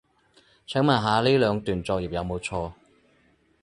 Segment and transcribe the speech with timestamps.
[0.65, 2.71] 請問下呢兩段作業有冇錯